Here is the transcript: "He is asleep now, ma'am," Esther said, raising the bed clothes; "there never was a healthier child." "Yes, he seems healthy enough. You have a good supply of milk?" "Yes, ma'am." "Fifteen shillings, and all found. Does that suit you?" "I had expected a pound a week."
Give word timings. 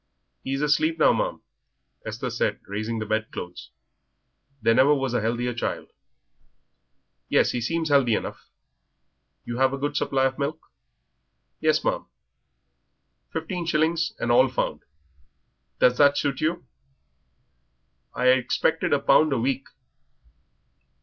"He 0.43 0.53
is 0.55 0.63
asleep 0.63 0.97
now, 0.97 1.13
ma'am," 1.13 1.43
Esther 2.07 2.31
said, 2.31 2.59
raising 2.65 2.97
the 2.97 3.05
bed 3.05 3.31
clothes; 3.31 3.69
"there 4.59 4.73
never 4.73 4.95
was 4.95 5.13
a 5.13 5.21
healthier 5.21 5.53
child." 5.53 5.91
"Yes, 7.29 7.51
he 7.51 7.61
seems 7.61 7.89
healthy 7.89 8.15
enough. 8.15 8.49
You 9.45 9.57
have 9.59 9.73
a 9.73 9.77
good 9.77 9.95
supply 9.95 10.25
of 10.25 10.39
milk?" 10.39 10.57
"Yes, 11.59 11.83
ma'am." 11.83 12.07
"Fifteen 13.31 13.67
shillings, 13.67 14.13
and 14.17 14.31
all 14.31 14.49
found. 14.49 14.81
Does 15.77 15.99
that 15.99 16.17
suit 16.17 16.41
you?" 16.41 16.65
"I 18.15 18.25
had 18.25 18.39
expected 18.39 18.93
a 18.93 18.99
pound 18.99 19.31
a 19.33 19.37
week." 19.39 19.67